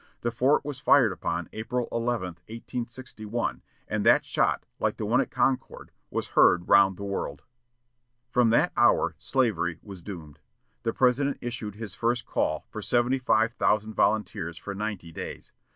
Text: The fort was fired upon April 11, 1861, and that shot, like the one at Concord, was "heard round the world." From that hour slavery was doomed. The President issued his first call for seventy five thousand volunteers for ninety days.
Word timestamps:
The 0.21 0.31
fort 0.31 0.65
was 0.65 0.79
fired 0.79 1.11
upon 1.11 1.47
April 1.53 1.87
11, 1.91 2.29
1861, 2.49 3.61
and 3.87 4.03
that 4.03 4.25
shot, 4.25 4.65
like 4.79 4.97
the 4.97 5.05
one 5.05 5.21
at 5.21 5.29
Concord, 5.29 5.91
was 6.09 6.29
"heard 6.29 6.67
round 6.67 6.97
the 6.97 7.03
world." 7.03 7.43
From 8.31 8.49
that 8.49 8.73
hour 8.75 9.15
slavery 9.19 9.77
was 9.83 10.01
doomed. 10.01 10.39
The 10.81 10.91
President 10.91 11.37
issued 11.39 11.75
his 11.75 11.93
first 11.93 12.25
call 12.25 12.65
for 12.71 12.81
seventy 12.81 13.19
five 13.19 13.53
thousand 13.53 13.93
volunteers 13.93 14.57
for 14.57 14.73
ninety 14.73 15.11
days. 15.11 15.51